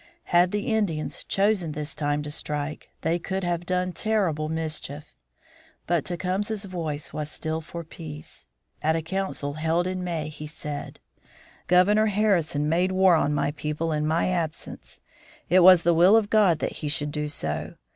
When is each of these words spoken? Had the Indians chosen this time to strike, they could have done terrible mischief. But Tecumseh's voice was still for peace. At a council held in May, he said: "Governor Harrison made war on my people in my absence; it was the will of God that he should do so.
Had 0.33 0.49
the 0.49 0.65
Indians 0.65 1.23
chosen 1.23 1.73
this 1.73 1.93
time 1.93 2.23
to 2.23 2.31
strike, 2.31 2.89
they 3.01 3.19
could 3.19 3.43
have 3.43 3.67
done 3.67 3.93
terrible 3.93 4.49
mischief. 4.49 5.13
But 5.85 6.05
Tecumseh's 6.05 6.65
voice 6.65 7.13
was 7.13 7.29
still 7.29 7.61
for 7.61 7.83
peace. 7.83 8.47
At 8.81 8.95
a 8.95 9.03
council 9.03 9.53
held 9.53 9.85
in 9.85 10.03
May, 10.03 10.29
he 10.29 10.47
said: 10.47 10.99
"Governor 11.67 12.07
Harrison 12.07 12.67
made 12.67 12.91
war 12.91 13.13
on 13.13 13.31
my 13.35 13.51
people 13.51 13.91
in 13.91 14.07
my 14.07 14.29
absence; 14.29 15.01
it 15.51 15.59
was 15.59 15.83
the 15.83 15.93
will 15.93 16.15
of 16.15 16.31
God 16.31 16.57
that 16.57 16.77
he 16.77 16.87
should 16.87 17.11
do 17.11 17.29
so. 17.29 17.75